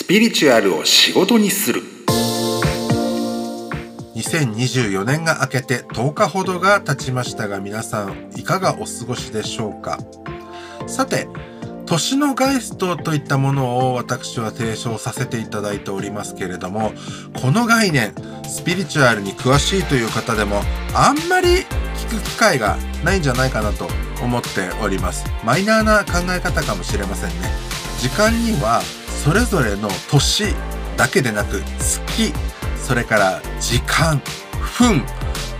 [0.00, 1.82] スピリチュアルを仕事にする。
[4.16, 9.98] 2024年が明けて10日ほどが経ちましたが皆さんいかがお過ごしでしょうか？
[10.86, 11.28] さて
[11.84, 16.92] 年のガイストといったものを私は提唱させていただいておりますけれども
[17.42, 18.14] この概念
[18.48, 20.62] スピリチュアルに詳しいという方でも
[20.94, 23.86] あんまり聞く機会がないんじゃないかなと
[24.22, 25.26] 思っております。
[25.44, 27.50] マイナーな考え方かもしれませんね。
[27.98, 28.80] 時間には
[29.22, 30.54] それぞれの年
[30.96, 32.32] だけでなく月
[32.78, 34.18] それから時間
[34.78, 35.02] 分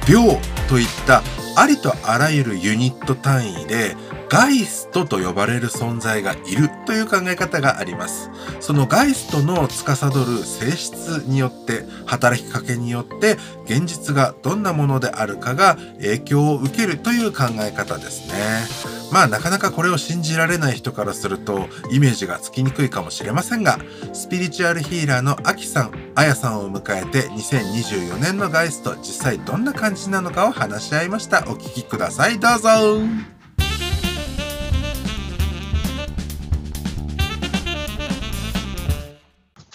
[0.08, 1.22] 秒といった
[1.56, 3.96] ありとあらゆるユニット単位で
[4.30, 8.30] ガイストと呼ばれる存在がいるという考え方があります。
[8.60, 18.90] そのガイストの司る性質によって、働きかけによって、現実がどんなものであるかが影響を受けるという考え方ですね。
[19.10, 23.80] まあなかなかこれを信じられない人からするとイメージがつきにくいかもしれませんが、
[24.12, 31.40] スピリチュアルヒーラーのアキさん、アヤさんを迎えて2024年のガイスト実際どんな感じなのかを話し合いました。
[31.48, 32.38] お聞きください。
[32.38, 33.39] どうぞ。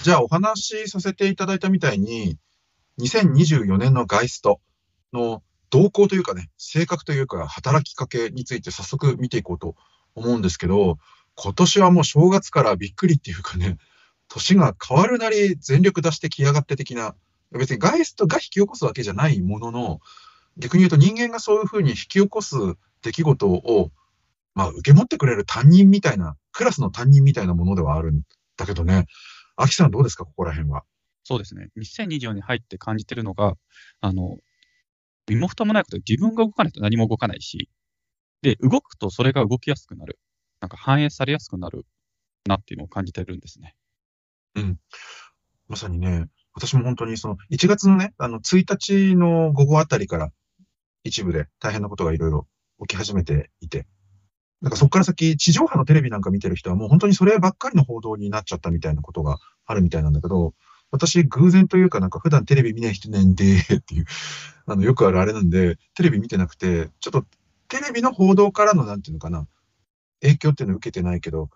[0.05, 2.37] じゃあお話しさせていただいたみたいに、
[2.99, 4.61] 2024年のガイスト
[5.13, 9.73] の動向というかね、性格というか働きかけについて早速見ていこうと
[10.13, 10.99] 思うんですけど、
[11.33, 13.79] 今年はもう正月からびっくりっていうかね、
[14.27, 17.15] 年が変わるなり全力出してきやがって的な、
[17.51, 20.01] 別にガイストが引き起こすわけじゃないものの、
[20.57, 22.55] 逆に言うと人間がそういうふうに引き起こす
[23.01, 23.89] 出来事を、
[24.53, 28.21] まあ受け持ってくれる担任みたいな、クラスの担任みたいなものではあるん
[28.55, 29.07] だけどね、
[29.55, 30.83] 秋さんどうですか、ここら辺は。
[31.23, 31.69] そうですね。
[31.77, 33.55] 2024年入って感じてるのが、
[34.01, 34.37] あの、
[35.27, 37.69] 身も蓋もないことで自分が動かないと何も動かないし、
[38.41, 40.19] で、動くとそれが動きやすくなる。
[40.61, 41.85] なんか反映されやすくなる
[42.45, 43.75] なっていうのを感じてるんですね。
[44.55, 44.77] うん。
[45.67, 50.29] まさにね、私も本当にその1月のね、あの1日の午後あたりから
[51.03, 52.47] 一部で大変なことがいろいろ
[52.88, 53.88] 起き始めていて、
[54.61, 60.53] なんかそこから先、地上波のテレビなんか見てる人はもう本当にそればっかりの報道になっちゃったみたいなことがあるみたいなんだけど、
[60.91, 64.05] 私、偶然というかなんか普段テレビ見ない人ねんで、っていう、
[64.65, 67.25] あの、よくあるあれなんで、テレビ見てなくて、ちょっと
[67.67, 69.47] テレビの報道からのなんていうのかな、
[70.21, 71.49] 影響っていうのを受けてないけど、やっ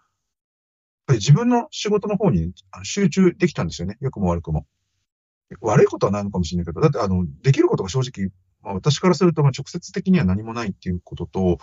[1.07, 3.97] ぱり自分の仕事の方に集中できたんですよね。
[4.01, 4.65] 良くも悪くも。
[5.61, 11.57] 悪いことはないのかもしれないけど、だってあの、できることが正直、まあ、私からするとまあ直接的には何もないっていうことと、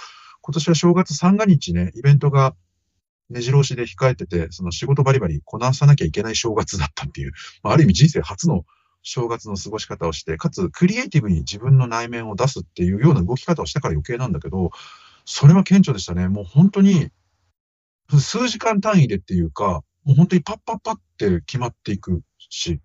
[0.47, 2.55] 今年は正月三が日ね、イベントが
[3.29, 7.33] 目白押しで控えてて、その仕事バリバリこなさなきゃいけない正月だったっていう、
[7.65, 8.65] まあ、ある意味人生初の
[9.03, 14.71] 正月の過ごし方をして、かつクリエイティブに自分の内面を出すっていうような動き方をしたから余計なんだけど、
[15.25, 16.29] それは顕著でしたね。
[16.29, 17.11] もう本当に、
[18.21, 22.81] 数時間単位でっていうか、もう本当にパッパッパって決まっていくし、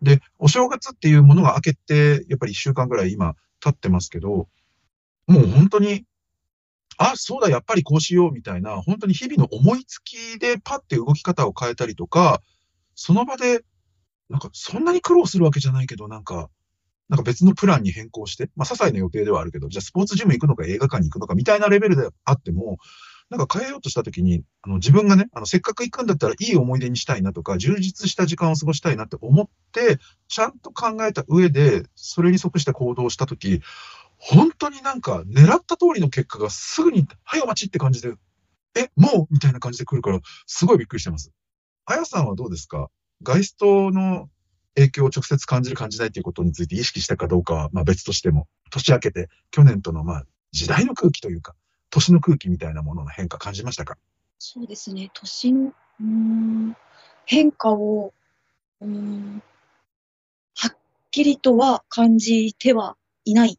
[0.00, 4.48] で、お正月っていうものが明けて、やっぱり一週間ぐらい今経ってますけど、
[5.26, 6.06] もう本当に
[7.10, 12.42] あ、そうだ、やっぱりこうしようみたいな、本当に日々の思いつきでパッて動き方を変えたりとか、
[12.94, 13.64] その場で、
[14.28, 16.48] なんかそんなに苦労するわけじゃないけど、なんか、
[17.08, 22.78] なんか別のプランに変更して、まあ、些細な予定ではあるけど、じゃあスポーツジム行くのか映画館に行くのかみたいなレベルであっても、
[23.32, 29.98] なんか変えようとしたときに、あの自分がね、あのせっかく行くんだったらいい思い出にしたいなとか、充実した時間を過ごしたいなって思って、
[30.28, 33.62] ちゃんと考えた上で、それに即した行動をしたとき、
[34.24, 38.14] 本当になんか狙った通りの結果がすぐに、はいお待ちって感じで、
[38.76, 41.32] え、もうみたいな感じで来るから、すごいびっくりしてます。
[41.86, 42.88] あやさんはどうですか？
[43.24, 44.30] ガイストの
[44.76, 51.56] 影響を直接感じる感じないということについて意識したかどうかは、まあ別としても、年明けて去年とのまあ時代の空気というか、
[51.90, 53.98] 年の空気みたいなものの変化感じましたか？
[54.38, 56.76] そうですね、年の、うん、
[57.26, 58.14] 変化を、
[58.80, 59.42] うん、
[60.54, 60.76] はっ
[61.10, 63.58] きりとは感じてはいない。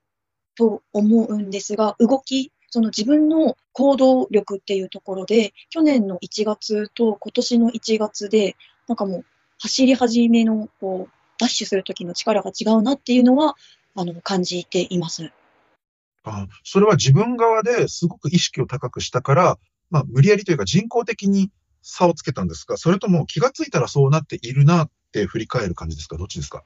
[0.55, 8.55] と思うんですが、動き、その自分の行動力っていうところで、去年の1月と今年の1月で、
[8.87, 9.25] なんかもう
[9.59, 13.55] 走り始めのこうダッシュするときの力が違うなっていうのは、
[13.95, 15.31] あの、感じています。
[16.25, 19.59] あそれは自分側ですごく意識を高くしたから、
[19.89, 21.51] まあ、無理やりというか人工的に
[21.81, 26.15] 差をつけたんですかそれとも気がついたらそうなっているなって振り返る感じですか？
[26.17, 26.63] どっちですか？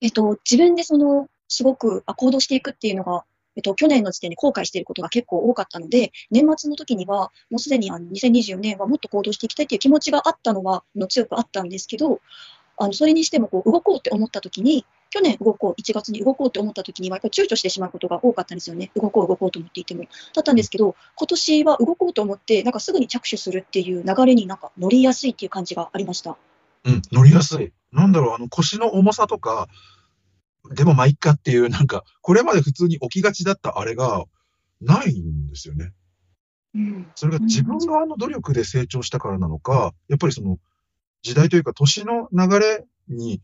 [0.00, 3.24] えっと、自分でそのすごく行動していくっていうのが、
[3.56, 12.20] えっと、去年の時点で後悔していることが結構多かったので、年末の時には、もうすでにあの2024年はもっと行動していきたいっていう気持ちがあったのは、の強くあったんですけど、
[12.80, 18.90] あのそれにしてもこう動こうって思った時に、去年動こう、1月に動こうって思った時には、やっぱり躊躇してしまうことが多かったんですよね。
[18.94, 20.04] 動こう、動こうと思っていても。
[20.34, 26.36] だったんですけど、今年は動こうと思って、なんかすぐに着手するっていう流れになんか乗りやすいっていう感じがありました。
[26.84, 27.72] うん、乗りやすい。
[27.90, 29.68] なんだろう、あの腰の重さとか、
[30.70, 34.24] でもまあいっかっていう、なんか、これまで普通に起きがちだったあれが
[34.80, 35.92] ないんですよね。
[36.74, 37.06] うん。
[37.14, 40.58] それが自分側の努力で成長したからなのか、やっぱりその
[41.22, 43.40] 時代というか年の流れに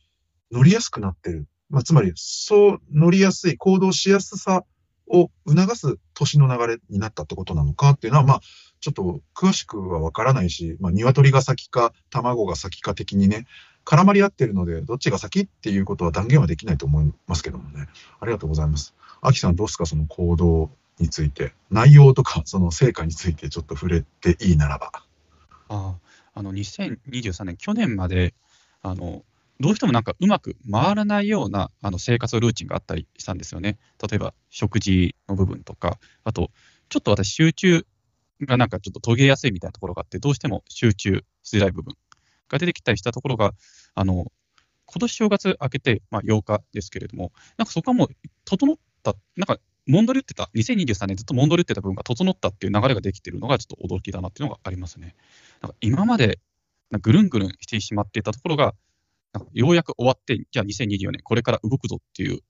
[0.53, 1.47] 乗りやすくなってる。
[1.71, 4.65] まあ、つまり、そう乗りやすい、行動しやすさ
[5.06, 8.41] を促す年の流れになったってことなのかっていうのは、まあ、
[8.81, 13.47] ちょっと詳しくはわからないし、まあ、鶏が先か卵が先か的にね、
[13.84, 17.88] 絡まり合ってるので、どっちが先っていうことは断言はできないと思いますけどもね。
[18.20, 18.94] ありがとうございます。
[19.20, 21.52] アキさんどうですかその行動について。
[21.70, 24.90] 内容とか、その成果についてちょっと触れていいならば。
[25.69, 25.94] あ
[26.34, 28.34] あの2023年、去年まで
[28.82, 29.25] あの
[29.60, 33.78] どうしてもなんかうまく回らないようなあの生活ルーチンがあったりしたんですよね。
[34.02, 36.50] 例えば食事の部分とか、あと
[36.88, 37.87] ちょっと私、集中
[38.42, 41.94] がなんかちょっと途切れやすいみたいなところがあって、どうしても集中しづらい部分
[42.54, 43.52] が出てきたりしたところが、
[43.94, 44.26] あの
[44.86, 48.08] 今年正月明けて、まあ、8日ですけれども、なんかそこはもう
[48.44, 55.14] 整った、なんかモンドリ打ってた、2023年ずっとモンドリ打ってた部分が整ったっていう流れができているのがちょっと驚きだなっていうのがありますね。
[55.60, 56.38] なんか今まで
[56.90, 58.74] なんかぐるんぐるんしてしまっていたところが、
[59.32, 62.40] なんかようやく終わって、じゃあ2024年これから動くぞっていう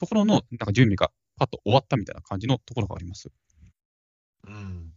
[0.00, 3.30] ところのなんか準備がパッと終わったみたいな感じのところがあります。
[4.46, 4.92] うん。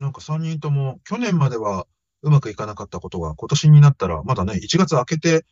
[0.00, 1.86] なんか3人とも、去年までは
[2.22, 5.44] うまくいかなかったことが、今年になったら、まだね、1月明けて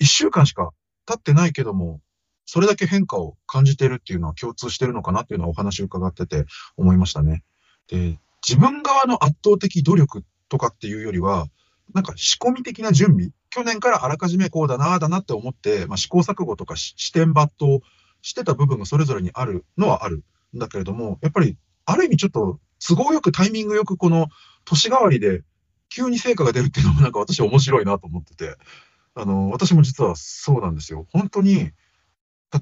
[0.00, 0.70] 1週間しか
[1.06, 2.00] 経ってないけども、
[2.44, 6.44] それだけ変化を感じてるっていうのは共通してるのかなっていうのはお話を伺ってて
[6.76, 7.42] 思いましたね。
[7.88, 11.46] で、自分側の圧倒的努力とかっていうよりは、
[11.94, 17.78] なんか仕込み的な準備、去年からあらかじめこうだな、ああだなって思って、まあ、試行錯誤とか視点抜刀
[18.22, 20.24] してた部分がそれぞれにあるのはある
[20.54, 24.28] んだけれども、やっぱりある意味ちょっと都合よくタイミングよくこの
[24.64, 25.42] 年替わりで
[25.88, 28.56] 急に成果が出るっていうのもなんか私面白いなと思ってて、
[29.14, 31.06] あの、私も実はそうなんですよ。
[31.12, 31.70] 本当に、例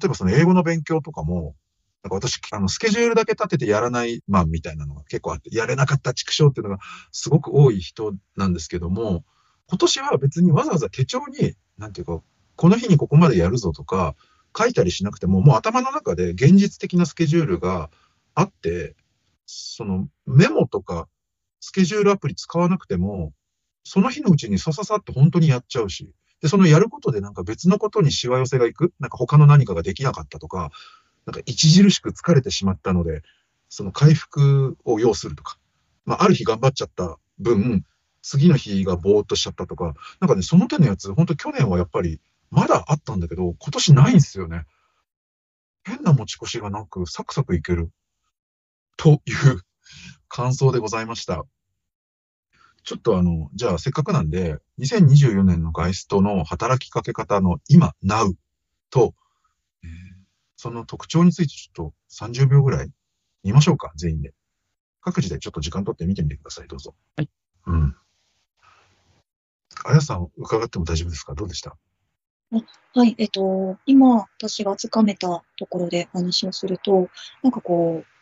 [0.03, 1.55] えばその英語の勉強とかも、
[2.03, 6.79] なんか私、あの、スケジュールだけ立ててやらないマンみたいなのが結構あって、やれなかった畜生っていうのが
[7.11, 9.25] すごく多い人なんですけども、
[9.67, 12.21] 今年は別にわざわざ手帳に、なんていうか、
[12.55, 14.15] この日にここまでやるぞとか、
[14.57, 17.89] 書いたりしなくても、もう頭の中で現実的なスケジュールが
[18.33, 18.95] あって、
[19.45, 21.07] そのメモとか
[21.59, 23.33] スケジュールアプリ使わなくても、
[23.83, 26.11] その日のうちにさささって本当にやっちゃうし、
[26.41, 30.71] で、そのやることでなんか別のことにしわ寄せがいく、なんか他の何かができなかったとか、
[31.25, 33.21] なんか著しく疲れてしまったので、
[33.69, 35.57] その回復を要するとか、
[36.05, 37.83] まあ、ある日頑張っちゃった分、
[38.21, 42.19] 次の日がぼーっとしちゃったとか、なんかね、その手のやつ、本当去年はやっぱり
[42.51, 44.65] まだあったんだけど、今年ないんですよね。
[45.83, 47.91] 変な持ち越しがなく、サクサクいける。
[48.97, 49.61] という
[50.35, 51.45] 感想でございました。
[52.83, 58.33] ちょっとあの、じゃあせっかくなんで、2024年のガイストの働きかけ方の今、now
[58.89, 59.15] と、
[59.83, 59.89] えー
[60.57, 61.93] その特徴についてちょっと
[62.25, 62.89] 30秒ぐらい
[63.43, 64.33] 見ましょうか、全員で。
[65.01, 66.95] 各自でちょっと時間取って見てみてください、どうぞ。
[67.15, 67.29] はい。
[67.67, 67.95] うん。
[69.85, 71.33] あやさん、伺っても大丈夫ですか？
[71.35, 71.77] どうでした？
[72.93, 77.09] はい、えっと、今、私がつかめたところでお話をすると、
[77.43, 78.14] なんかこう、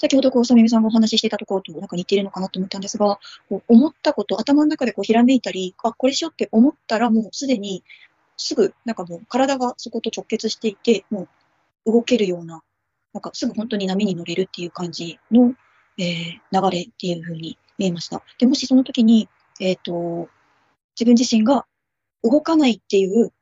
[0.00, 3.18] 先ほどこう、さみみさんがお話ししていたところとなんか似ているのかなと思ったんですが、
[3.48, 7.82] こう思ったこと、頭の中でこうひらめいたり、あ、これしようって思ったらもうすでに、
[8.36, 11.28] すぐ、なんかもう体がそこと直結していて、も
[11.84, 12.62] う動けるような、
[13.12, 15.54] なんかすぐ本当に波に乗れるっていう感じの、
[15.98, 18.22] えー流れっていう風に見えました。
[18.38, 19.28] で、もしその時に、
[19.60, 20.28] えっと、
[20.98, 21.66] 自分自身が
[22.22, 23.32] 動かないっていう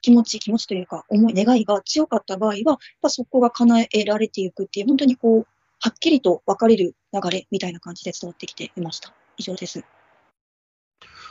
[0.00, 5.46] 気持ち、気持ちというか、思い、願いが強かった場合は、やっぱそこが叶えられていくっていう、本当にこう、
[5.80, 9.14] はっきりと分かれる流れみたいな感じで伝わってきていました。
[9.36, 9.84] 以上です。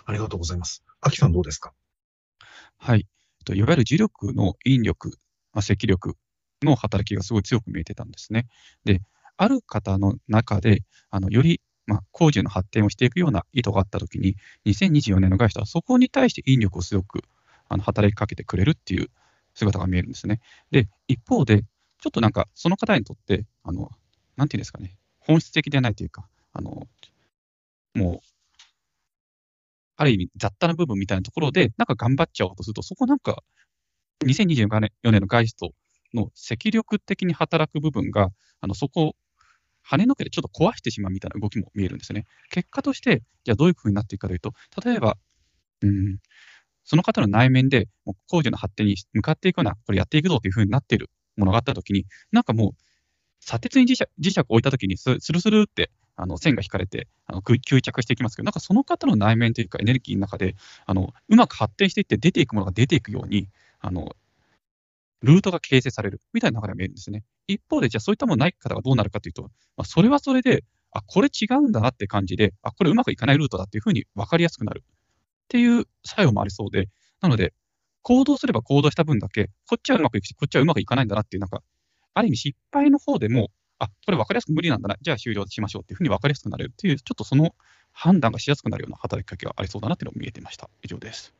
[0.05, 0.83] ありがとうございます。
[1.01, 1.73] あきさんどうですか？
[2.77, 2.99] はい。
[2.99, 5.09] えっといわゆる磁力の引力、
[5.53, 6.15] まあ、積力
[6.63, 8.47] の働きがすごい強く見えてたんですね。
[8.85, 9.01] で、
[9.35, 14.35] ある方の中で、あのより、まあ、工事の発展をしていくような意図があったときに、
[14.65, 17.21] 2024年のガイストはそこに対して引力を強く
[17.69, 19.09] あの働きかけてくれるっていう
[19.53, 20.39] 姿が見えるんですね。
[20.71, 21.63] で、一方で、
[21.99, 23.89] ちょっとなんかその方にとって、あの
[24.37, 26.87] なんていうんですかね、本質的ではないというか、あの
[27.93, 28.19] もう、
[29.97, 33.43] ある意味雑多な部分みたいなところで、なんか頑張っちゃおうとすると、そこなんか、
[34.25, 35.71] 2024年4年のガイスト
[36.13, 38.29] の積力的に働く部分が、
[38.61, 39.15] あのそこを
[39.89, 42.25] 跳ねのけてちょっと壊してしまうみたいな動きも見えるんですね。
[42.51, 44.53] 結果として、じゃあどういうふうになっていくかというと、
[44.83, 45.17] 例えば、
[45.81, 46.17] うん、
[46.83, 52.71] その方の内面でもう工事の発展に向かっていくような、これやっていくぞというふうになっているものがあったときに、なんかもう、
[53.47, 63.47] 砂鉄に磁石磁石を置いたときにス、スルスルってあの線が引かれてあの吸着していきますけど、なんかその方の内面というかエネルギーの中で、あのうまく発展していって出ていくものが出ていくように、
[63.79, 64.17] あの
[65.21, 67.23] ルートが形成されるみたいな流れが見えるんですね。
[67.47, 76.89] 一方で、じゃあそういったものない方がどうなるかというと、まあ、それはそれで、あ、これ違うんだなって感じで、あ、これうまくいかないルートだっていうふうに分かりやすくなるっていう作用もありそうで、
[77.21, 77.53] なので、
[78.01, 81.61] 行動すれば行動した分だけ、こっちはうまくいくし、こっちはうまくいかないんだなっていう、なんか、
[82.17, 87.53] ある意味失敗の方でも、あ、これ分かりやすく無理なんだな、じゃあ終了しましょうっていうふうに分かりやすくなれるっていう、ちょっとその
[87.91, 90.69] 判断がしやすくなるような働きかけがありそうだなっていうのが見えてました。
[90.83, 91.33] 以上です。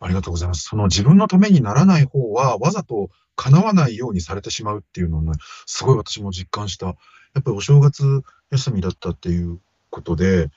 [0.00, 0.64] ありがとうございます。
[0.64, 5.32] その自分のためにならない方は、わざと叶わないようにされてしまうっていうのをね、
[5.66, 6.86] すごい私も実感した。
[6.86, 6.92] や
[7.40, 9.60] っぱりお正月休みだったっていう
[9.90, 10.50] ことで、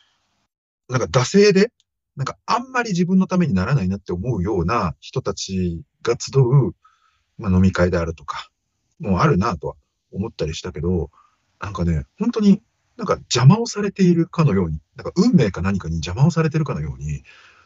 [0.89, 1.72] なんか惰性で、
[2.15, 6.74] なんかあんまり自分のためにならないなって思うような人たちが集う、
[7.38, 8.50] まあ、飲み会であるとか、
[8.99, 9.75] もうあるなとは
[10.11, 11.09] 思ったりしたけど、
[11.59, 12.61] なんかね、本当に
[12.97, 17.23] なんか邪魔をされているかのように、なんか運命か何かに邪魔をされてるかのように、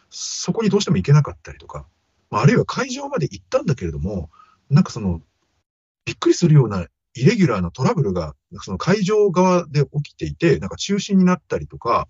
[0.10, 1.88] そこにどうしても行けなかったりとか、
[2.30, 4.30] まあ、あるいは会場まで行ったんだけれども、
[4.70, 5.22] なんかその、
[6.06, 12.08] びっくりするようなイレギュラーなトラブルが、その会場側で起きていて、なんか中止になったりとか、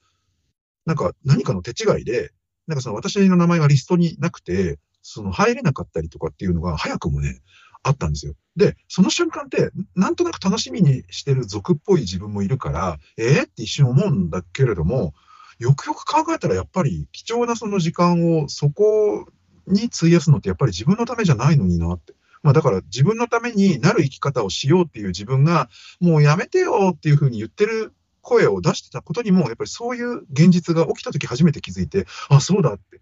[0.86, 2.32] なんか何かの手違いで、
[2.68, 7.40] なんかその私の名前がリストになくて、その入れなかったりとかっていうのが早くもね、
[7.84, 8.34] あったんですよ。
[8.56, 15.14] で、その瞬間って、なんとなく楽しみにしてる族っぽい自分もいるから、えー、って一瞬思うんだけれども、
[15.60, 19.28] よくよく考えたらやっぱり貴重なその時間をそこ
[19.68, 22.14] に費やすのってやっぱり自分のためじゃないのになって。
[22.44, 25.70] まあだから自分のためになる生き方をしようっていう自分が
[26.00, 33.02] もうやめてよっていうふうに言ってる声を出してたことにもやっぱりそういう現実が起きた時初めて気づいて、あ、そうだって。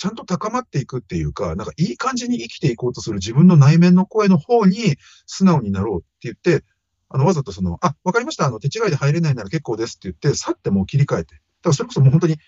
[0.00, 6.64] ちゃんと高まっていくっていうか、なんかいい感じに生きていこうとする自分の内面の声の方に素直になろうって言って、
[7.10, 11.34] あの、わざとその、あ、わかりました、あの、手違いで入れないなら結構ですって言って、去ってもう切り替えて。
[11.34, 12.38] だからそれこそもう本当に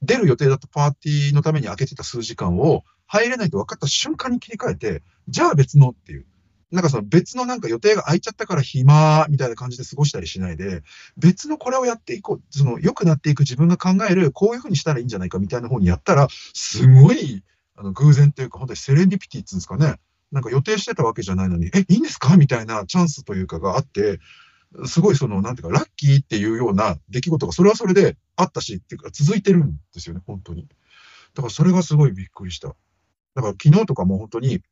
[0.00, 6.26] 出る予定だったパーティーのために開けてた数時間を入れないと分かった瞬間に切り替えて、じゃあ別のっていう。
[6.72, 10.82] なんかその別のなんか予定が空いちゃったから暇みたいな感じで過ごしたりしないで、
[11.18, 12.42] 別のこれをやっていこう。
[12.50, 17.44] その良くなっていく自分が考える、こういうふうにしたらいいんじゃないかみたいな方にやったら、すごい
[17.76, 19.96] あの偶然というか、本当にセレンディピティっていうんですかね。
[20.30, 24.18] なんか予定してたわけじゃないのに、え、いいんですかみたいなチャンスというかがあって、
[24.86, 30.66] すごいその、なんていうか、ラッキーっていうような出来事が、それはそれであったし、っていうか、続いてるんですよね、本当に。
[31.34, 32.68] だからそれがすごいびっくりした。
[32.68, 34.62] だから昨日とかも本当に、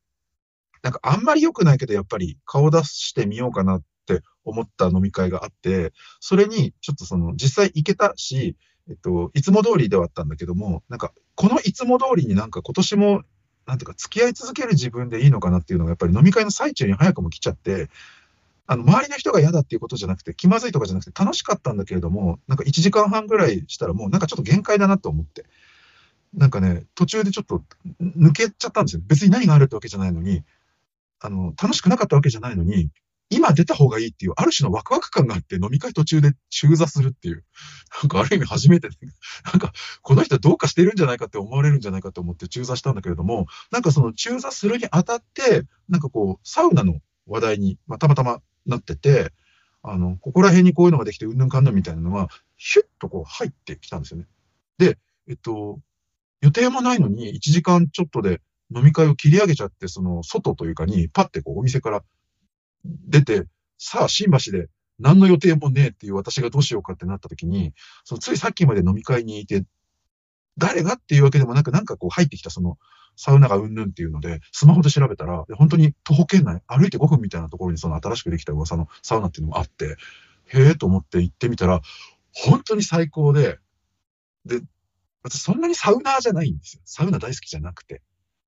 [0.82, 8.56] なんかあんまり良くないけど、やっぱり顔出してみようかなって思った飲み会があって、それにちょっとその、実際行けたし、
[8.88, 13.22] えっと、いつも通りではあったんだけども、なんか、このいつも通りになんか今年も、
[13.66, 17.88] なんていうか、付き合い続ける自分でいいのかなっていうのが、やっぱり飲み会の最中に早くも来ちゃって、
[18.66, 25.44] あの、周りの人が嫌だっていうことじゃなくて、気まずいとかじゃなくて、楽しかったんだけれども、なんか1時間半ぐらいしたらもう、なんかちょっと限界だなと思って。
[26.34, 27.62] なんかね、途中でちょっと
[28.00, 29.02] 抜けちゃったんですよ。
[29.06, 30.44] 別に何があるってわけじゃないのに、
[31.20, 32.90] あの、楽しくなかったわけじゃないのに、
[33.32, 37.44] 今出た方がいいっていう、ある種のワクワク感があって、飲み会途中で中座するっていう、
[38.02, 38.96] なんかある意味初めてで、
[39.44, 39.72] なんか、
[40.02, 49.32] この人どうかしてるんじゃないかって思われるんじゃないかと思って中座したんだけれども、なんかその中座するにあたって、なんかこう、サウナの話題に、まあ、たまたまなってて、
[49.82, 54.26] あの、ここら辺にこういうのができて、うんぬんかんぬんみたいなのが、ヒュッとこう入ってきたんですよね。
[54.78, 54.98] で、
[55.28, 55.78] えっと、
[56.40, 58.40] 予定もないのに、1時間ちょっとで
[58.74, 62.02] 飲み会を切り上げちゃって、その、外というかに、パッてこう、お店から
[62.84, 63.46] 出て、
[63.78, 67.72] さあ、新橋で何の予定もねえっていう私がどうしようかってなった時に、
[68.04, 69.64] そのついさっきまで飲み会にいて、
[70.58, 72.78] 誰がっていうわけでもなく、なんかこう入ってきたその、
[73.16, 79.96] サウナがうんぬんっていうので、スマホで調べたら、本当に徒歩圏内、歩いて5分みたいなところにその新しくできた噂のサウナっていうのもあって、
[80.46, 81.80] へえと思って行ってみたら、
[82.32, 83.58] 本当に最高で、
[84.44, 84.60] で、
[85.22, 86.82] 私そんなにサウナーじゃないんですよ。
[86.84, 88.02] サウナ大好きじゃなくて。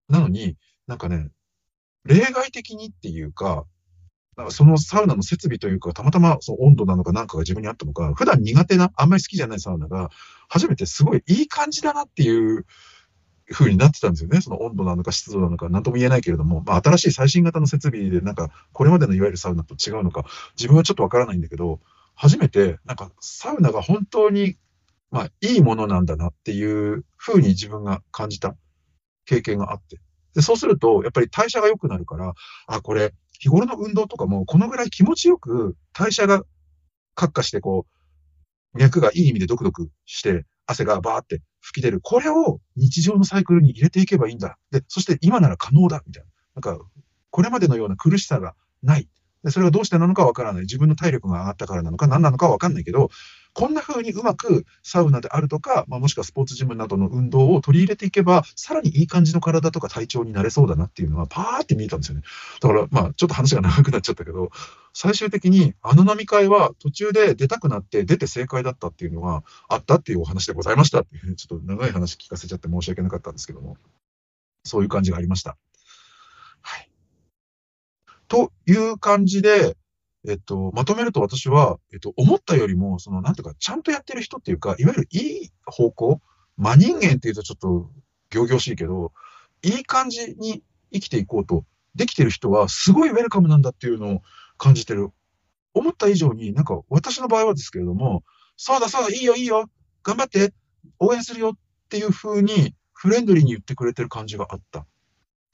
[0.08, 0.56] なのに、
[0.86, 1.30] なんかね、
[2.04, 3.64] 例外的にっていうか、
[4.36, 10.10] かそのサウナの設備というか、たまたまその温度なのかなんかが自分にあったのか、普段苦手な、あんまり好きじゃないサウナが、
[10.48, 12.66] 初めてすごいいい感じだなっていう
[13.50, 14.40] 風になってたんですよね。
[14.40, 20.24] その温度なのか湿度なのか、なんとも言えないけれども、まあ、新しい最新型の設備で、なんか、これまでのいわゆるサウナと違うのか、
[20.56, 21.80] 自分はちょっとわからないんだけど、
[22.14, 24.56] 初めて、なんか、サウナが本当に、
[25.10, 28.56] まあ、いいものなんだなっていう風に自分が感じた
[29.26, 30.00] 経験があって。
[30.34, 32.34] で、そうすると、やっぱり代謝が良くなるから、
[32.66, 36.42] あ、これ、日頃の運動とかも、このぐらい気持ちよく代謝が
[37.14, 37.86] 活化して、こ
[38.74, 42.00] う、脈がいい意味でドクドクして、汗がバーって吹き出る。
[42.00, 44.58] これを日常のサイクルに入れていけばいいんだ。
[44.70, 46.02] で、そして今なら可能だ。
[46.06, 46.24] みたい
[46.54, 46.60] な。
[46.70, 46.84] なんか、
[47.30, 49.08] これまでのような苦しさがない。
[49.44, 50.62] でそれがどうしてなのかわからない。
[50.62, 53.10] 自分の体力が上がったからなのか何なのかわかんないけど、
[53.54, 62.22] こんな風にうまくサウナであるとか、まあ、もしくはスポーツジムなどの運動を取り入れていけば、さらにいい感じの体とか体調になれそうだなっていうのがパーって見えたんですよね。
[62.60, 64.50] だから、まあ、ちょっと話が長くなっちゃったけど、
[64.94, 73.76] 最終的にあの飲み会は途中で出たくなって出て正解だったっていうのがあったっていうお話でございましたっていう、ちょっと長い話聞かせちゃって申し訳なかったんですけども、
[74.64, 75.56] そういう感じがありました。
[76.62, 76.88] はい。
[78.28, 79.76] という感じで、
[80.28, 86.20] えっと、まとめると私は、えっと、思ったよりも、その、なんていうか、ちゃんとやってる人っていうか、いわゆるいい方向、
[86.56, 87.90] 真人間っていうとちょっと、
[88.30, 89.12] 行々しいけど、
[89.62, 90.62] いい感じに
[90.92, 91.64] 生きていこうと
[91.94, 94.22] できてる人は、すごいウェルカムなんだっていうのを
[94.58, 95.10] 感じてる。
[95.74, 98.22] 思った以上に、なんか、私の場合はですけれども、
[98.56, 99.70] そうだそうだ、いいよいいよ、
[100.02, 100.52] 頑張って、
[100.98, 104.86] 応援するよっていう風に、フレンドリーに言ってくれてる感じがあった。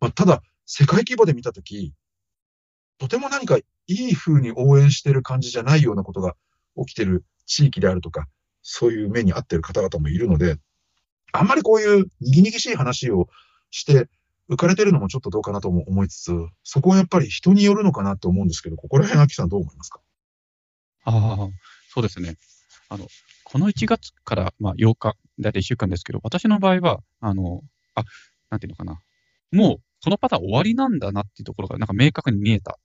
[0.00, 1.94] まあ、ただ、世界規模で見たとき、
[2.98, 6.36] とても何かいい風に応援してる感じじゃないようなことが
[6.76, 8.28] 起きてる地域であるとか、
[8.62, 10.56] そういう目に遭ってる方々もいるので、
[11.32, 13.28] あんまりこういうにぎにぎしい話を
[13.70, 14.08] して
[14.50, 20.00] 浮かれてるのもちょっとどうかなとも思いつつ、そこはやっぱり人によるのかなと思うんですけど、ここら辺、秋さんどう思いますか？
[21.04, 21.48] ああ、
[21.90, 22.36] そうですね。
[22.90, 23.06] あの、
[23.44, 27.62] この1月から、まあ、8日、だいたい1週間ですけど、私の場合は、あの、
[27.94, 28.04] あ、
[28.50, 29.00] なんていうのかな。
[29.52, 32.78] もう、このパターン終わりなんだなっていうところが、なんか明確に見えた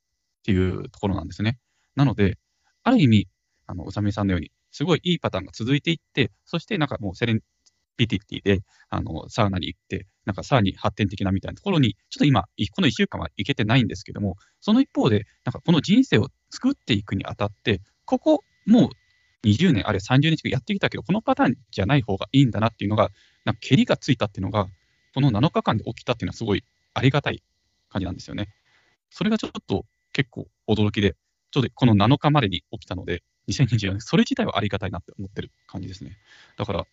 [0.43, 1.57] っていうところなんですね。
[1.95, 2.37] なので、
[2.83, 3.27] ある意味、
[3.65, 7.39] あの、うさみさんのように、すごいいいパターンが続いていって、そしてなんかもうセレン
[7.95, 23.09] ピティティで、あの、サウナに行って、なんかさらに発展的なみたいなところに、ちょっと今、この1週間は行けてないんですけども、その一方で、なんかこの人生を作っていくにあたって、ここ、もう20年、あるいは30年近くやってきたけど、このパターンじゃない方がいいんだなっていうのが、
[23.45, 24.67] なんか蹴りがついたっていうのが、
[25.13, 27.43] この7日間で起きたっていうのはすごいありがたい
[27.89, 28.49] 感じなんですよね。
[29.11, 31.15] それがちょっと結構驚きで、
[31.51, 36.17] ちょうどこの7日までに起きたので、2024年、 それ自体はありがたいなって思ってる感じですね。
[36.57, 36.85] だから、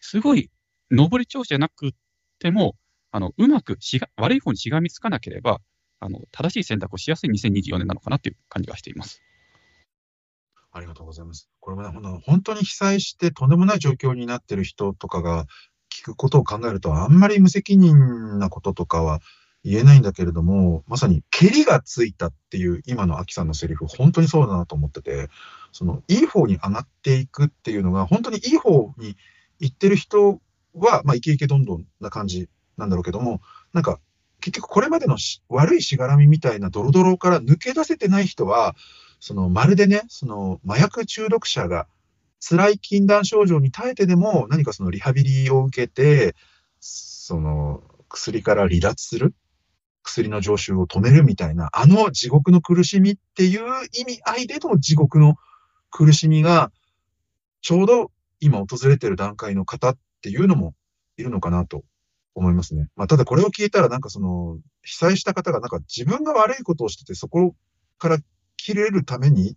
[0.00, 0.50] すごい
[0.90, 1.92] 上り調子じゃなく
[2.38, 2.76] ても、
[3.12, 5.60] あのうまくしが悪い方にしがみつかなければ、
[6.00, 9.22] あの正しい選択をしやすい2024年なのかなっていう感じがしています。
[10.72, 11.50] ありがとうございます。
[11.60, 15.44] これもね、本当に被災してとんでもない状況になってる人とかが
[15.94, 19.20] 聞くことを考えると、あんまり無責任なこととかは
[19.64, 25.28] 言えないんだけれども、まさに蹴りがついたっていう今のアキさんのセリフ、本当にそうだなと思ってて、
[25.70, 29.16] そのいい方に上がっていくっていうのが、本当にいい方に
[29.60, 30.40] 行ってる人
[30.74, 33.40] は、まあ、イケイケどんどんな感じなんだろうけども、
[33.72, 34.00] なんか、
[34.40, 38.74] 結局これまでのし悪いしがらみみたいなドロドロから抜け出せてない人は、
[39.20, 41.86] そのまるでね、その麻薬中毒者が
[42.40, 46.34] 辛い禁断症状に耐えてでも何かそのリハビリを受けて、
[46.80, 49.32] その薬から離脱する、
[50.02, 53.62] 薬の常習を止めるみたいな、あの地獄の苦しみっていう
[53.92, 55.36] 意味合いでの地獄の
[55.90, 56.70] 苦しみが、
[57.60, 58.10] ちょうど
[58.40, 60.74] 今訪れてる段階の方っていうのも
[61.16, 61.84] いるのかなと
[62.34, 62.88] 思いますね。
[62.96, 67.54] まあ、ただこれを聞いたらなんかその被災した方がなんか自分が悪いことをしててそこ
[67.98, 68.18] から
[68.56, 69.56] 切れるために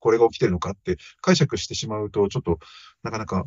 [0.00, 2.58] これが起きてるのかって解釈してしまうとちょっと
[3.02, 3.44] なかなか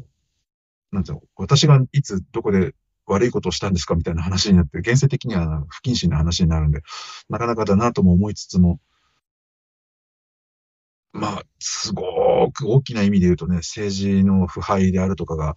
[0.92, 2.74] なんていうの私がいつどこで
[3.06, 6.82] 悪いことをしたんですかみたいな話になって現世的には不謹慎な話になるんで
[7.30, 8.80] なかなかだなとも思いつつも
[11.14, 15.56] まあ、すごく大きな意味で言うとね、政治の腐敗であるとかが、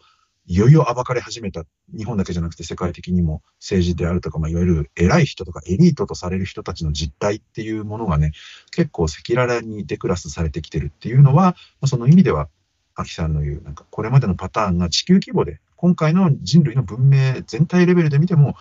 [0.48, 1.64] いよいよ暴かれ始めた。
[1.96, 8.32] 日本だけじゃなくて世界的にも政治であるとか、まあ、いわゆる偉い人とかエリートとされる人たちの実態っていうものがね、
[8.70, 12.48] 結構赤裸々にデクラスされてきてるっていうのは、まあ、その意味では、
[12.94, 18.56] アキさんの言う、なんかこれまでのパターンが地球規模で、今回の人類の文明全体レベルで見ても、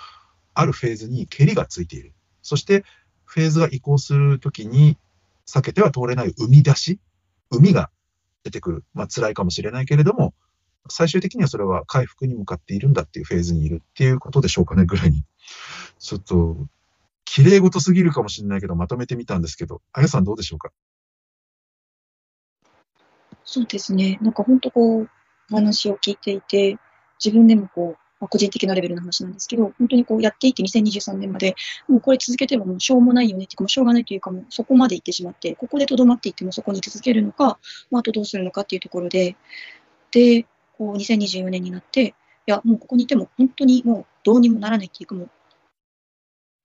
[0.53, 2.13] あるフェーズに蹴りがついている。
[2.41, 2.85] そして、
[3.23, 4.97] フェーズが移行するときに、
[5.47, 6.99] 避けては通れない生み出し、
[7.51, 7.89] 海が
[8.43, 8.83] 出てくる。
[8.93, 10.33] まあ辛いかもしれないけれども、
[10.89, 15.23] 最終的にはそれは回復に向かっているんだっていうフェーズにいるっていうことでしょうかね、ぐらいに。
[15.99, 16.57] ちょっと、
[17.23, 20.71] 綺麗事すぎるかもしれないけど、まとめてみたんですけど、あやさんどうでしょうか？
[23.43, 24.19] そうですね。
[24.21, 25.09] なんか本当こう、
[25.51, 26.77] お話を聞いていて、
[27.23, 31.55] 自分でもこう、まあ、個人的なレベルの話なんですけど、本当にこうやっていて2023年まで、
[31.87, 37.59] もうこれ続けてももうしょうもないよねっていうか、もうしょうがないというか、もうそこまで行ってしまって、ここでとどまっていってもそこに続けるのか、
[37.91, 39.35] まあ、あとどうするのかっていうところで、
[40.11, 40.45] で、
[40.77, 42.15] こう2024年になって、
[42.47, 45.29] いや、もうここにいても本当にもうどうにもならないっていうか、もう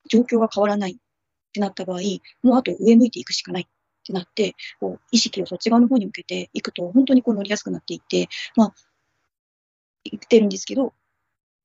[0.09, 0.97] 状況が変わらないっ
[1.53, 2.01] てなった場合、
[2.43, 3.67] もうあと上向いていくしかないっ
[4.05, 8.75] てなって、こう意識をそっち側の方に向けていくと、本当にこう乗りやすくなっていって、まあ、
[10.05, 10.93] 言ってるんですけど、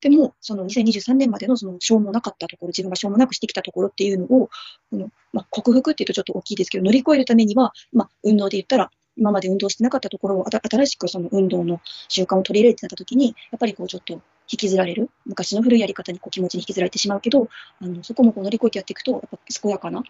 [0.01, 4.49] でも、その2023年までのそのしょうもなかったところ、自分がしょうもなくしてきたところっていうのを、
[4.91, 17.47] このまあ、克服っていうとちょっと大きいですけど、乗り越えるためには、まあ、運動で言ったら、今まで運動してなかったところを、新しくその運動の習慣を取り入れてなったときに、やっぱりこうちょっと引きずられる、昔の古いやり方にこう気持ちに引きずられてしまうけど、
[17.81, 20.03] あのそこもこう乗り越えてやっていくと、やっぱ健やかな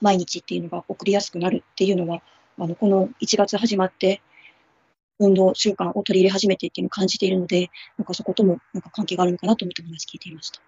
[0.00, 2.20] 毎日っていうのが送りやすくなるっていうのは、
[2.58, 4.20] あのこの1月始まって、
[5.18, 10.60] 運動習慣を取り入れ始めてっていうのを感じているので、なんかそこともなんか関係があるのかなと思ってお話聞いていました。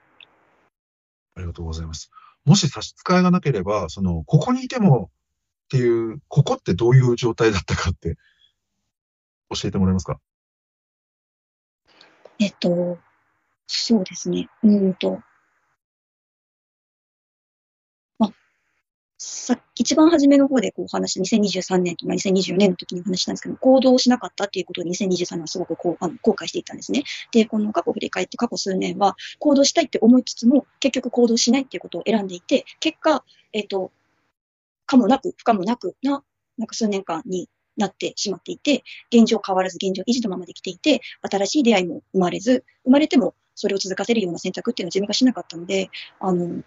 [1.37, 2.11] ありがとうございます。
[2.45, 5.11] もし差し支えがなければ、その、ここにいても
[5.67, 8.17] っていう、ここってどういう状態だったかって
[9.51, 10.21] 教えてもらえますか？
[12.39, 12.99] えっと、
[13.67, 14.49] そうですね。
[14.63, 15.21] うーんと、
[19.23, 27.05] さ一番初めの方でこうお話、2023年とか2024年の時にお話したんですけど、行動しなかったっていうことを2023年はすごくこうあの後悔していたんですね。
[27.31, 33.93] で、この過去振り返って過去数年は行動したいって思いつつも、結局行動しないっていうことを選んでいて、結果、えっと、
[34.87, 36.25] 可もなく不可もなくな、
[36.57, 46.63] なんか数年間になってしまっていて、現状変わらず現状維持のままで来ていて、新しい出会いも生まれず、生まれてもそれを続かせるような選択っていうのは自分がしなかったので、あの、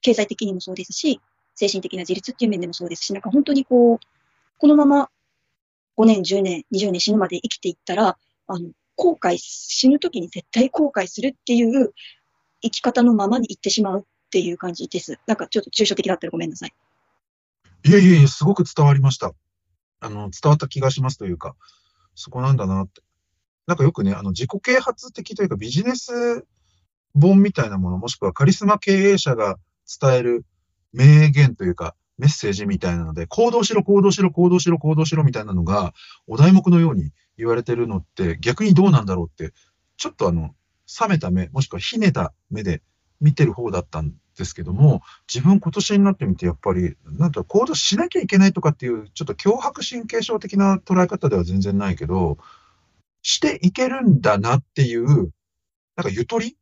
[0.00, 1.20] 経済的にもそうですし、
[1.54, 3.98] 精神的な自立っていう面でもそうですし、なんか本当にこう、
[4.58, 5.10] このまま
[5.96, 11.92] 5年、10年、20年死ぬまで生きていったら、あの、後悔、死ぬ時に絶対後悔するっていう
[12.62, 15.18] 生き方のままに行ってしまうっていう感じです。
[15.26, 16.72] なんかちょっと抽象的だったらごめんなさい。
[17.84, 19.32] いえいえいえ、すごく伝わりました。
[20.00, 21.56] あの、伝わった気がしますというか、
[22.14, 23.02] そこなんだなって。
[23.66, 26.46] なんかよくね、あの、自己啓発的というかビジネス
[27.14, 29.58] 本みたいなもの、もしくはカリスマ経営者が
[30.00, 30.44] 伝える
[30.92, 35.94] 名言というか、メッセージみたいなので、行動しろ、行動しろ、行動しろ、行動しろみたいなのが、
[36.26, 39.54] お題目のように言われてるのって、逆にどうなんだろうって、
[39.96, 40.54] ちょっとあの、
[41.00, 42.82] 冷めた目、もしくはひねた目で
[43.20, 52.38] 見てる方だったんですけども、自分今年になってみて、やっぱり、なんと行動しなきゃいけないとかっていう、ちょっと脅迫神経症的な捉え方では全然ないけど、
[53.22, 55.06] していけるんだなっていう、
[55.96, 56.56] なんかゆとり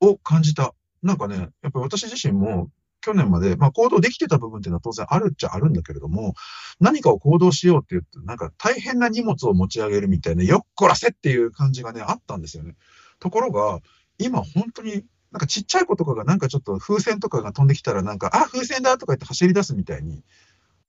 [0.00, 0.74] を感じた。
[1.02, 2.68] なんかね、やっぱり私自身も
[3.00, 6.34] 去年まで、まあ行動できてた部分っていうのは当然あるっちゃあるんだけれども、
[6.80, 12.76] 何かを行動しようって言って、なんか大変な荷物を持ち上げるみたいな、よっこらせっていう感じがね、あったんですよね。
[13.18, 13.80] ところが、
[14.18, 20.22] 今本当になんかちっちゃい子とかがなんかちょっと風船とかが飛んできたらなんか、あ、風船だとか言って走り出すみたいに、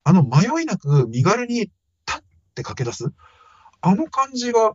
[0.03, 1.71] あの迷いなく身軽に
[2.05, 2.21] タッ
[2.53, 3.11] て駆け出す。
[3.81, 4.73] あの感じが、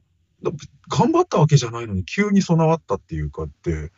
[0.89, 3.91] 頑張ったわけじゃないのに急に備わったっていうかって、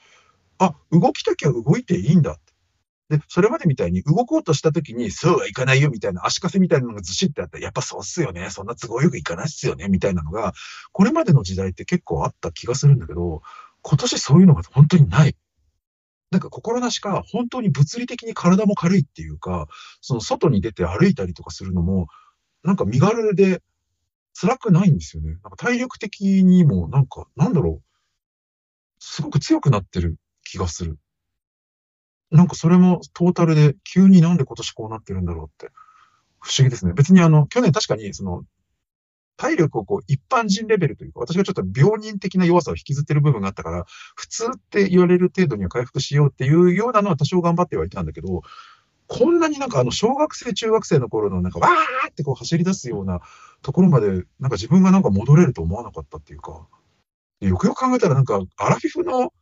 [0.61, 3.17] あ、動きたきゃ動いていいんだって。
[3.17, 8.51] で、それまでみたいに動こうとした時に、そうはいかないよみたいな足かせみたいなのがずしってあって、やっぱそうっすよね。
[8.51, 9.89] そんな都合よくいかないっすよね。
[9.89, 10.53] みたいなのが、
[10.93, 13.43] これまでの時代って結構あった気がするんだけど、
[13.83, 15.35] 今年そういうのが本当にない。
[16.31, 19.67] なんか心なしか、本当に物理的に体も軽いっていうか、
[20.03, 22.07] その外に出て歩いたりとかするのも、
[22.63, 23.63] なんか身軽で
[24.39, 25.31] 辛くないんですよね。
[25.31, 27.85] なんか体力的にも、なんか、なんだろう。
[29.01, 30.17] すごく強くなってる
[30.51, 30.99] 気がする。
[32.31, 35.73] なんかそれもトータルで急になんで今年こうなってるんだろうって
[36.41, 36.93] 不思議ですね。
[36.93, 38.45] 別にあの、去年確かにその、
[39.37, 48.43] 体力をこう一般人レベルというか、私がちょっと病人的な弱さを引きずってる部分があったから、普通って言われる程度には回復しようっていうようなのは多少頑張ってはいたんだけど、
[49.07, 53.21] こんなになんかあの小学生、中学生の頃のなんかわーってこう走り出すような
[53.63, 56.67] ところまで、なんか自分がなんか戻れると思わなかったっていうか、
[57.41, 59.33] よくよく考えたらなんかアラフィフの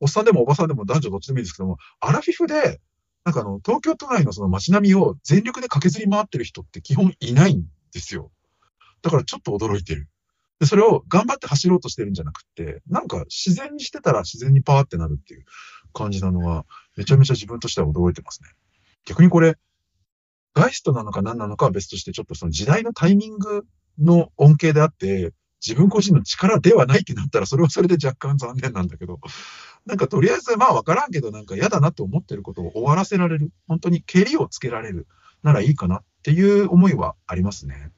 [0.00, 2.80] おっさんでもおばさんでも男女どっちでもいいですけども、アラフィフで、
[3.24, 8.30] なんかあの、東京都内のその街並みを全力で駆けずり回ってる人って基本いないんですよ。
[9.02, 10.08] だからちょっと驚いてる。
[10.60, 15.44] で、それを頑張って走ろうとしてるんじゃなくて、なんか自然にしてたら自然にパーってなるっていう
[15.92, 18.50] 感じなのは、めちゃめちゃ自分としては驚いてますね。
[19.06, 19.56] 逆にこれ、
[20.54, 23.66] ガイストなのか何なのかは別として、ちょっとその時代のタイミング
[23.98, 25.32] の恩恵であって、
[25.66, 29.18] 自分個人の力ではないってなったら、それはそれで若干残念なんだけど、
[29.86, 35.06] なんかとりあえずまあわからんけど、なんか嫌だなと思ってることを終わらせられる、本当に蹴りをつけられる
[35.42, 37.90] ならいいかなっていう思いはありますね。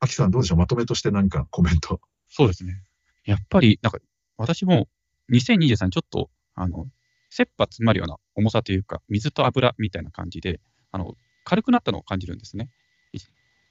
[0.00, 0.58] アキさんどうでしょう？
[0.58, 2.00] まとめとして何かコメント。
[2.28, 2.82] そうですね。
[3.24, 3.98] やっぱり、なんか、
[4.36, 4.88] 私も
[5.32, 6.86] 2023ちょっと、あの、
[7.30, 10.60] 切羽詰まるような重さというか、水と油みたいな感じで、
[10.92, 12.70] あの、軽くなったのを感じるんですね。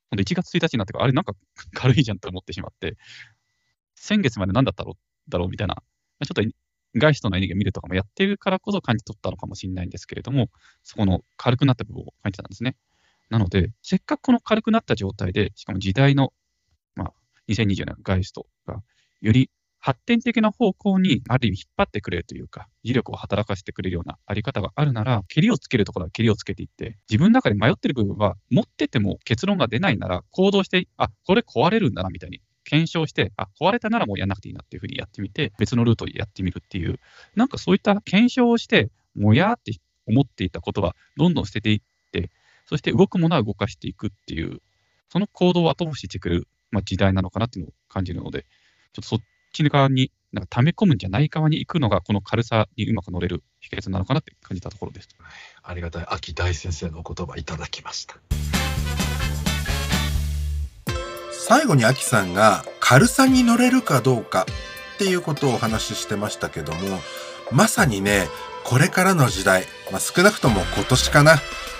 [0.10, 1.34] 今度1月1日になってから、あれなんか
[1.74, 2.98] 軽いじゃんと思ってしまって、
[3.96, 5.82] 先月まで何だったろうだろうみたいな、
[6.26, 6.42] ちょっと
[6.96, 10.50] ガイストのエネルギーを見るとかもやってるからこそ感じ取ったのかもしれないんですけれども、
[10.84, 12.76] そこの軽くなった部分を感じたんですね。
[13.30, 16.34] なので、せっかくこの軽くなった状態で、しかも時代の、
[16.96, 17.14] まあ、
[17.50, 18.82] 2024年のガイストが、
[19.22, 37.00] より発展的な方向にある意味引っ張ってくれるというか、磁力を働かせてくれるようなあり方があるなら、蹴りをつけるところは蹴りをつけていって、自分の中で迷ってる部分は、持ってても結論が出ないなら、行動して、あ、これ壊れるんだなみたいに検証して、あ、壊れたならもうやんなくていいなっていうふうにやってみて、別のルートでやってみるっていう、
[37.34, 39.72] なんかそういった検証をして、もやーって
[40.06, 42.30] 思っていたことはどんどん捨てていって、
[42.66, 44.62] そして動くものは動かしていくっていう、
[45.10, 49.20] その行動を後押ししてくれる、まあ、時代なのかなっていうのを感じるので、ちょっとそっ
[49.54, 55.08] ち側に、なんか溜め込むんじゃない側に行くのが、この軽さにうまく乗れる秘訣なのかなって感じたところです。
[55.64, 58.18] ありがたい秋大先生のお言葉いただきました。
[61.48, 64.46] 最後にアキさんが軽さに乗れるかどうか
[64.96, 67.00] っていうことをお話ししてましたけども、
[67.54, 68.28] まさにね、
[68.66, 71.36] これからの時代、まあ、少なくとも今年かな。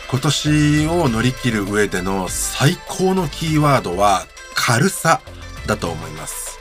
[0.10, 4.26] 今年を乗り切る上での最高のキーワードは
[4.56, 5.20] 軽さ
[5.66, 6.58] だと思います。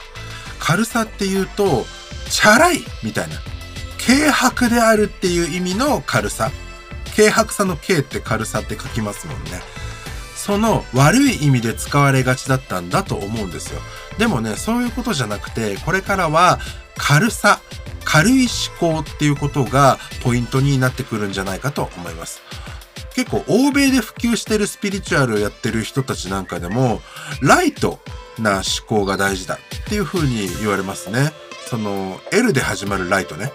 [0.59, 1.85] 軽さっていうと、
[2.29, 3.37] チャラいみたいな。
[4.05, 6.51] 軽薄であるっていう意味の軽さ。
[7.15, 9.76] 軽薄さの軽って軽さって書きますもんね。
[10.47, 13.81] その悪い意味で使われがちだったんだと思うんですよ。
[14.17, 16.61] でもね、そういうことじゃなくて、これからは
[16.97, 17.59] 軽さ、
[18.05, 18.47] 軽い
[18.81, 22.43] 思考っていうことがポイントになってくるんじゃないかと思います。
[23.17, 27.01] 結構欧米で普及してるスピリチュアルをやってる人たちなんかでも、
[27.41, 27.99] ライト
[28.39, 31.33] な思考が大事だっていう風に言われますね。
[31.69, 33.51] その、L で始まるライトね。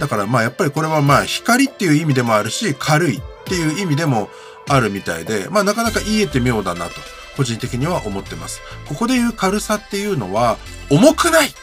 [0.00, 4.28] だからまあやっぱりこれはまあ光っていう意味でもあるし、軽いっていう意味でも
[4.68, 6.94] あるみたいで、まあなかなか言えて妙だなと、
[7.36, 8.60] 個人的には思ってます。
[8.88, 10.58] ここで言う軽さっていうのは、
[10.90, 11.54] 重くない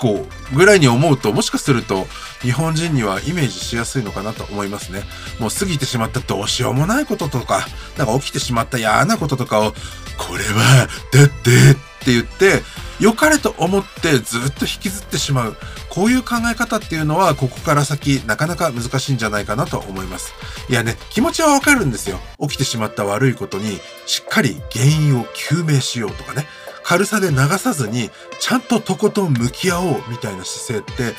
[0.00, 2.06] 思考ぐらいに思うと、もしかすると
[2.40, 5.02] 日本人にはイメージしやすいのかなと思いますね。
[5.38, 9.74] もう過ぎてしまったどうしようもないこととか、なんか起きてしまった嫌なこととかを、
[10.16, 12.62] これは、だってって言って、
[12.98, 15.56] 良かれと思ってずっと引きずってしまう。
[15.96, 20.34] こういう考え方っていうのは、ここから先、なかなか難しいんじゃないかなと思います。
[20.68, 22.20] いやね、気持ちはわかるんですよ。
[22.38, 26.46] 起きてしまった悪いことに、しっかり原因を究明しようとかね。
[26.82, 31.16] 軽さで流さずに、ちゃんととことん向き合おうみたいな姿勢って、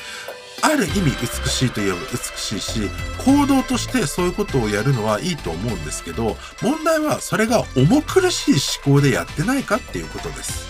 [0.62, 2.88] ある意味美しいといえば美しいし、
[3.26, 8.54] 行動としてそういうことをやるのはいいと思うんですけど、問題はそれが重苦しい
[8.86, 10.68] 思考でやってないかっていうことです。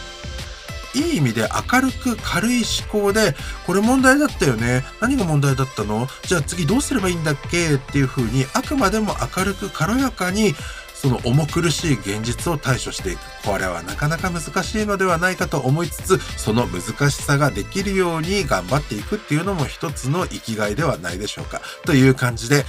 [0.97, 4.83] いい意味で明るく軽い思考で、これ問題だったよね。
[4.99, 6.07] 何が問題だったの？
[6.23, 7.75] じゃあ次どうすればいいんだっけ？
[7.75, 10.55] っていう風に、あくまでも明るく軽やかに、
[10.93, 13.19] その重苦しい現実を対処していく。
[13.45, 21.61] これはなかなか難しいのではないかと思いつつ、その難しさができるように頑張っていくっていうのも一つの生きがいではないでしょうか。
[21.85, 22.65] という感じで、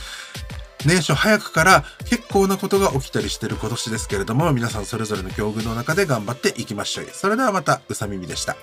[0.87, 7.07] 年初早くから結構なことが起きたりしてる今年ですけれども、皆さんそれぞれの境遇の中で頑張っていきましょう。
[7.13, 8.57] それではまた、うさみみでした。